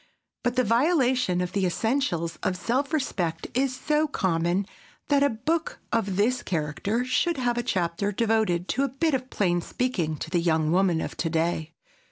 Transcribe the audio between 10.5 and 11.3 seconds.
woman of to